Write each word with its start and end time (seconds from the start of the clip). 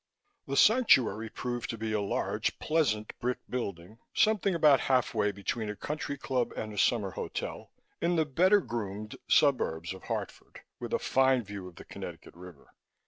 The 0.47 0.57
Sanctuary 0.57 1.29
proved 1.29 1.69
to 1.69 1.77
be 1.77 1.93
a 1.93 2.01
large, 2.01 2.57
pleasant 2.57 3.13
brick 3.19 3.37
building 3.47 3.99
something 4.15 4.55
about 4.55 4.79
half 4.79 5.13
way 5.13 5.31
between 5.31 5.69
a 5.69 5.75
country 5.75 6.17
club 6.17 6.51
and 6.57 6.73
a 6.73 6.77
summer 6.79 7.11
hotel 7.11 7.71
in 8.01 8.15
the 8.15 8.25
better 8.25 8.61
groomed 8.61 9.15
suburbs 9.27 9.93
of 9.93 10.05
Hartford, 10.05 10.61
with 10.79 10.91
a 10.91 10.97
fine 10.97 11.43
view 11.43 11.67
of 11.67 11.75
the 11.75 11.85
Connecticut 11.85 12.33
River. 12.33 12.73